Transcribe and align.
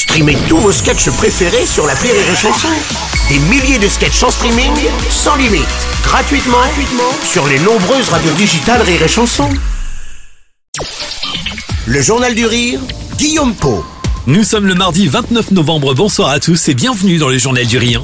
Streamez 0.00 0.38
tous 0.48 0.56
vos 0.56 0.72
sketchs 0.72 1.10
préférés 1.10 1.66
sur 1.66 1.86
la 1.86 1.92
Rire 1.92 2.14
et 2.14 2.34
Chanson. 2.34 2.68
Des 3.28 3.38
milliers 3.38 3.78
de 3.78 3.86
sketchs 3.86 4.22
en 4.22 4.30
streaming, 4.30 4.72
sans 5.10 5.36
limite, 5.36 5.66
gratuitement, 6.02 6.56
gratuitement 6.56 7.12
sur 7.22 7.46
les 7.46 7.58
nombreuses 7.58 8.08
radios 8.08 8.32
digitales 8.32 8.80
Rire 8.80 9.02
et. 9.02 9.50
Le 11.84 12.00
Journal 12.00 12.34
du 12.34 12.46
Rire, 12.46 12.80
Guillaume 13.18 13.54
Po. 13.54 13.84
Nous 14.26 14.42
sommes 14.42 14.66
le 14.66 14.74
mardi 14.74 15.06
29 15.06 15.50
novembre, 15.50 15.92
bonsoir 15.92 16.30
à 16.30 16.40
tous 16.40 16.70
et 16.70 16.74
bienvenue 16.74 17.18
dans 17.18 17.28
le 17.28 17.36
Journal 17.36 17.66
du 17.66 17.76
Rire. 17.76 18.02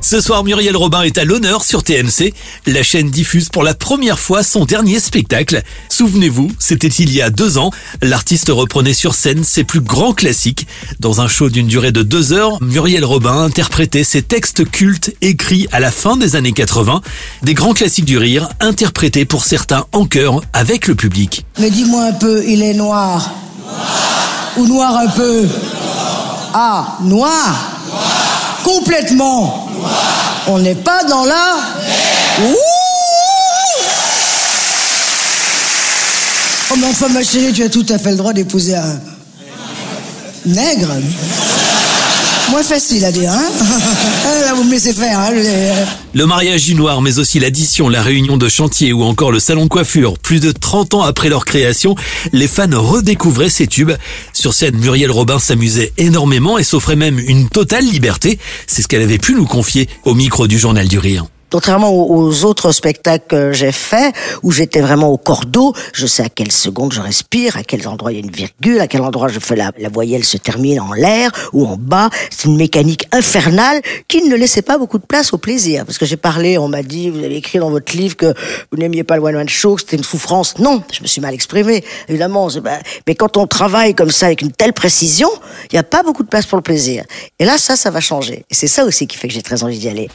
Ce 0.00 0.20
soir, 0.20 0.44
Muriel 0.44 0.76
Robin 0.76 1.02
est 1.02 1.18
à 1.18 1.24
l'honneur 1.24 1.64
sur 1.64 1.82
TMC. 1.82 2.32
La 2.66 2.82
chaîne 2.82 3.10
diffuse 3.10 3.48
pour 3.48 3.64
la 3.64 3.74
première 3.74 4.18
fois 4.18 4.42
son 4.42 4.64
dernier 4.64 5.00
spectacle. 5.00 5.62
Souvenez-vous, 5.88 6.50
c'était 6.58 6.86
il 6.88 7.12
y 7.12 7.20
a 7.20 7.30
deux 7.30 7.58
ans. 7.58 7.72
L'artiste 8.00 8.48
reprenait 8.48 8.94
sur 8.94 9.14
scène 9.14 9.42
ses 9.44 9.64
plus 9.64 9.80
grands 9.80 10.14
classiques. 10.14 10.66
Dans 11.00 11.20
un 11.20 11.28
show 11.28 11.50
d'une 11.50 11.66
durée 11.66 11.92
de 11.92 12.02
deux 12.02 12.32
heures, 12.32 12.62
Muriel 12.62 13.04
Robin 13.04 13.42
interprétait 13.42 14.04
ses 14.04 14.22
textes 14.22 14.70
cultes 14.70 15.12
écrits 15.20 15.66
à 15.72 15.80
la 15.80 15.90
fin 15.90 16.16
des 16.16 16.36
années 16.36 16.52
80. 16.52 17.02
Des 17.42 17.54
grands 17.54 17.74
classiques 17.74 18.06
du 18.06 18.18
rire, 18.18 18.48
interprétés 18.60 19.24
pour 19.24 19.44
certains 19.44 19.84
en 19.92 20.06
chœur 20.06 20.40
avec 20.52 20.86
le 20.86 20.94
public. 20.94 21.44
Mais 21.58 21.70
dis-moi 21.70 22.04
un 22.04 22.12
peu, 22.12 22.44
il 22.46 22.62
est 22.62 22.74
noir. 22.74 23.30
Ou 24.56 24.66
noir 24.66 24.96
un 24.96 25.08
peu 25.08 25.46
Ah, 26.54 26.98
noir 27.02 27.74
Complètement. 28.68 29.66
On 30.46 30.58
n'est 30.58 30.74
pas 30.74 31.02
dans 31.04 31.24
la... 31.24 31.56
Oh 36.70 36.74
mais 36.78 36.86
enfin 36.86 37.08
ma 37.08 37.24
chérie, 37.24 37.52
tu 37.54 37.62
as 37.62 37.70
tout 37.70 37.86
à 37.88 37.98
fait 37.98 38.10
le 38.10 38.16
droit 38.16 38.34
d'épouser 38.34 38.76
un... 38.76 39.00
Nègre 40.44 40.92
Moins 42.50 42.62
facile 42.62 43.04
à 43.04 43.12
dire, 43.12 43.30
hein 43.30 43.44
Ah, 44.26 44.40
Là, 44.46 44.54
vous 44.54 44.64
me 44.64 44.78
faire, 44.78 45.18
hein 45.18 45.30
je- 45.34 46.18
Le 46.18 46.26
mariage 46.26 46.64
du 46.64 46.74
noir, 46.74 47.02
mais 47.02 47.18
aussi 47.18 47.38
l'addition, 47.38 47.88
la 47.88 48.00
réunion 48.02 48.36
de 48.36 48.48
chantier 48.48 48.92
ou 48.92 49.02
encore 49.02 49.32
le 49.32 49.38
salon 49.40 49.64
de 49.64 49.68
coiffure. 49.68 50.18
Plus 50.18 50.40
de 50.40 50.50
30 50.52 50.94
ans 50.94 51.02
après 51.02 51.28
leur 51.28 51.44
création, 51.44 51.94
les 52.32 52.48
fans 52.48 52.66
redécouvraient 52.72 53.50
ces 53.50 53.66
tubes. 53.66 53.92
Sur 54.32 54.54
scène, 54.54 54.76
Muriel 54.78 55.10
Robin 55.10 55.38
s'amusait 55.38 55.92
énormément 55.98 56.56
et 56.58 56.64
s'offrait 56.64 56.96
même 56.96 57.18
une 57.18 57.48
totale 57.48 57.84
liberté. 57.84 58.38
C'est 58.66 58.82
ce 58.82 58.88
qu'elle 58.88 59.02
avait 59.02 59.18
pu 59.18 59.34
nous 59.34 59.46
confier 59.46 59.88
au 60.04 60.14
micro 60.14 60.46
du 60.46 60.58
Journal 60.58 60.88
du 60.88 60.98
Rire. 60.98 61.26
Contrairement 61.50 61.90
aux 61.92 62.44
autres 62.44 62.72
spectacles 62.72 63.24
que 63.26 63.52
j'ai 63.52 63.72
faits, 63.72 64.14
où 64.42 64.50
j'étais 64.50 64.80
vraiment 64.80 65.08
au 65.08 65.16
cordeau, 65.16 65.72
je 65.94 66.06
sais 66.06 66.22
à 66.22 66.28
quelle 66.28 66.52
seconde 66.52 66.92
je 66.92 67.00
respire, 67.00 67.56
à 67.56 67.62
quel 67.62 67.86
endroit 67.88 68.12
il 68.12 68.16
y 68.16 68.20
a 68.20 68.24
une 68.24 68.30
virgule, 68.30 68.80
à 68.80 68.86
quel 68.86 69.00
endroit 69.00 69.28
je 69.28 69.38
fais 69.38 69.56
la, 69.56 69.72
la 69.78 69.88
voyelle 69.88 70.24
se 70.24 70.36
termine 70.36 70.80
en 70.80 70.92
l'air 70.92 71.30
ou 71.52 71.66
en 71.66 71.76
bas. 71.76 72.10
C'est 72.30 72.48
une 72.48 72.56
mécanique 72.56 73.06
infernale 73.12 73.80
qui 74.08 74.22
ne 74.22 74.36
laissait 74.36 74.62
pas 74.62 74.78
beaucoup 74.78 74.98
de 74.98 75.06
place 75.06 75.32
au 75.32 75.38
plaisir. 75.38 75.86
Parce 75.86 75.96
que 75.96 76.04
j'ai 76.04 76.16
parlé, 76.16 76.58
on 76.58 76.68
m'a 76.68 76.82
dit, 76.82 77.10
vous 77.10 77.24
avez 77.24 77.36
écrit 77.36 77.58
dans 77.58 77.70
votre 77.70 77.96
livre 77.96 78.16
que 78.16 78.34
vous 78.70 78.78
n'aimiez 78.78 79.04
pas 79.04 79.16
le 79.16 79.22
one-man 79.22 79.48
show, 79.48 79.76
que 79.76 79.80
c'était 79.80 79.96
une 79.96 80.04
souffrance. 80.04 80.58
Non, 80.58 80.82
je 80.92 81.02
me 81.02 81.06
suis 81.06 81.20
mal 81.20 81.34
exprimé, 81.34 81.82
évidemment. 82.08 82.48
Mais 83.06 83.14
quand 83.14 83.36
on 83.36 83.46
travaille 83.46 83.94
comme 83.94 84.10
ça 84.10 84.26
avec 84.26 84.42
une 84.42 84.52
telle 84.52 84.72
précision, 84.72 85.30
il 85.70 85.74
n'y 85.74 85.78
a 85.78 85.84
pas 85.84 86.02
beaucoup 86.02 86.22
de 86.22 86.28
place 86.28 86.46
pour 86.46 86.56
le 86.56 86.62
plaisir. 86.62 87.04
Et 87.38 87.44
là, 87.44 87.56
ça, 87.58 87.76
ça 87.76 87.90
va 87.90 88.00
changer. 88.00 88.44
Et 88.50 88.54
c'est 88.54 88.68
ça 88.68 88.84
aussi 88.84 89.06
qui 89.06 89.16
fait 89.16 89.28
que 89.28 89.34
j'ai 89.34 89.42
très 89.42 89.62
envie 89.62 89.78
d'y 89.78 89.88
aller. 89.88 90.08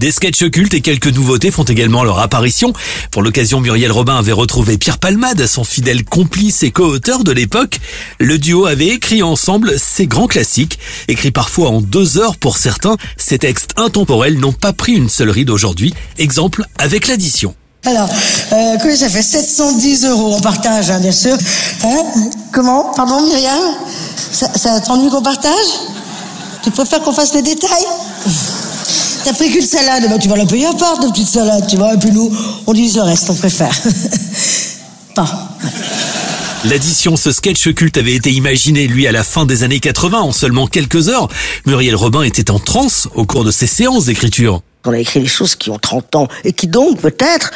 Des 0.00 0.12
sketchs 0.12 0.48
cultes 0.50 0.74
et 0.74 0.80
quelques 0.80 1.08
nouveautés 1.08 1.50
font 1.50 1.64
également 1.64 2.04
leur 2.04 2.20
apparition. 2.20 2.72
Pour 3.10 3.22
l'occasion, 3.22 3.60
Muriel 3.60 3.90
Robin 3.90 4.16
avait 4.16 4.32
retrouvé 4.32 4.78
Pierre 4.78 4.98
Palmade, 4.98 5.46
son 5.46 5.64
fidèle 5.64 6.04
complice 6.04 6.62
et 6.62 6.70
co-auteur 6.70 7.24
de 7.24 7.32
l'époque. 7.32 7.80
Le 8.20 8.38
duo 8.38 8.66
avait 8.66 8.88
écrit 8.88 9.22
ensemble 9.22 9.74
ses 9.78 10.06
grands 10.06 10.28
classiques. 10.28 10.78
Écrits 11.08 11.32
parfois 11.32 11.70
en 11.70 11.80
deux 11.80 12.18
heures 12.18 12.36
pour 12.36 12.58
certains, 12.58 12.96
ces 13.16 13.38
textes 13.38 13.70
intemporels 13.76 14.38
n'ont 14.38 14.52
pas 14.52 14.72
pris 14.72 14.92
une 14.92 15.08
seule 15.08 15.30
ride 15.30 15.50
aujourd'hui. 15.50 15.92
Exemple 16.18 16.64
avec 16.78 17.08
l'addition. 17.08 17.54
Alors, 17.84 18.08
euh, 18.52 18.96
ça 18.96 19.08
fait? 19.08 19.22
710 19.22 20.04
euros, 20.06 20.34
on 20.36 20.40
partage, 20.40 20.90
hein, 20.90 21.00
bien 21.00 21.12
sûr. 21.12 21.36
Hein? 21.84 22.02
Comment? 22.52 22.92
Pardon, 22.94 23.20
Myriam? 23.24 23.58
Ça, 24.32 24.48
ça 24.54 24.80
t'ennuie 24.80 25.10
qu'on 25.10 25.22
partage? 25.22 25.52
Tu 26.62 26.70
préfères 26.70 27.00
qu'on 27.02 27.12
fasse 27.12 27.34
les 27.34 27.42
détails? 27.42 27.86
T'as 29.28 29.34
pris 29.34 29.50
qu'une 29.50 29.60
salade, 29.60 30.08
bah, 30.08 30.16
tu 30.18 30.26
vas 30.26 30.36
la 30.36 30.46
payer 30.46 30.64
à 30.64 30.72
part, 30.72 30.98
ta 30.98 31.10
petite 31.10 31.28
salade, 31.28 31.66
tu 31.68 31.76
vois, 31.76 31.92
et 31.92 31.98
puis 31.98 32.10
nous, 32.12 32.34
on 32.66 32.72
divise 32.72 32.96
le 32.96 33.02
reste, 33.02 33.28
on 33.28 33.34
préfère. 33.34 33.78
Pas. 35.14 35.50
L'addition, 36.64 37.14
ce 37.14 37.30
sketch 37.30 37.74
culte 37.74 37.98
avait 37.98 38.14
été 38.14 38.32
imaginé, 38.32 38.86
lui, 38.86 39.06
à 39.06 39.12
la 39.12 39.22
fin 39.22 39.44
des 39.44 39.64
années 39.64 39.80
80, 39.80 40.20
en 40.20 40.32
seulement 40.32 40.66
quelques 40.66 41.10
heures. 41.10 41.28
Muriel 41.66 41.94
Robin 41.94 42.22
était 42.22 42.50
en 42.50 42.58
transe 42.58 43.06
au 43.14 43.26
cours 43.26 43.44
de 43.44 43.50
ses 43.50 43.66
séances 43.66 44.06
d'écriture. 44.06 44.62
On 44.88 44.92
a 44.92 44.98
écrit 44.98 45.20
des 45.20 45.26
choses 45.26 45.54
qui 45.54 45.68
ont 45.70 45.78
30 45.78 46.16
ans 46.16 46.28
et 46.44 46.52
qui 46.52 46.66
donc 46.66 47.00
peut-être, 47.00 47.50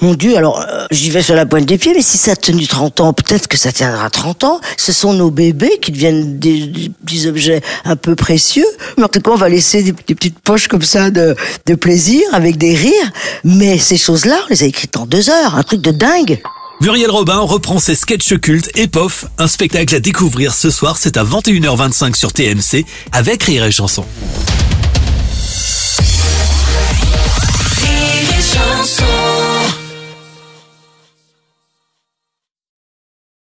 mon 0.00 0.14
Dieu, 0.14 0.36
alors 0.36 0.60
euh, 0.60 0.86
j'y 0.90 1.10
vais 1.10 1.22
sur 1.22 1.36
la 1.36 1.46
pointe 1.46 1.64
des 1.64 1.78
pieds, 1.78 1.92
mais 1.94 2.02
si 2.02 2.18
ça 2.18 2.32
a 2.32 2.36
tenu 2.36 2.66
30 2.66 3.00
ans, 3.00 3.12
peut-être 3.12 3.46
que 3.46 3.56
ça 3.56 3.70
tiendra 3.70 4.10
30 4.10 4.44
ans. 4.44 4.60
Ce 4.76 4.92
sont 4.92 5.12
nos 5.12 5.30
bébés 5.30 5.78
qui 5.80 5.92
deviennent 5.92 6.38
des, 6.40 7.26
objets 7.26 7.62
un 7.84 7.94
peu 7.94 8.16
précieux. 8.16 8.66
Mais 8.98 9.04
en 9.04 9.08
tout 9.08 9.20
cas, 9.20 9.30
on 9.30 9.36
va 9.36 9.48
laisser 9.48 9.82
des, 9.84 9.92
petites 9.92 10.40
poches 10.40 10.66
comme 10.66 10.82
ça 10.82 11.10
de, 11.10 11.36
de 11.66 11.74
plaisir 11.76 12.22
avec 12.32 12.58
des 12.58 12.74
rires. 12.74 13.12
Mais 13.44 13.78
ces 13.78 13.96
choses-là, 13.96 14.40
on 14.46 14.52
les 14.52 14.64
a 14.64 14.66
écrites 14.66 14.96
en 14.96 15.06
deux 15.06 15.30
heures, 15.30 15.54
un 15.54 15.62
truc 15.62 15.80
de 15.80 15.92
dingue. 15.92 16.40
Muriel 16.82 17.12
Robin 17.12 17.38
reprend 17.38 17.78
ses 17.78 17.94
sketchs 17.94 18.36
cultes 18.40 18.70
et 18.74 18.88
POF, 18.88 19.26
un 19.38 19.46
spectacle 19.46 19.94
à 19.94 20.00
découvrir 20.00 20.52
ce 20.52 20.68
soir, 20.68 20.96
c'est 20.96 21.16
à 21.16 21.22
21h25 21.22 22.16
sur 22.16 22.32
TMC 22.32 22.84
avec 23.12 23.44
Rire 23.44 23.64
et 23.66 23.70
Chanson. 23.70 24.04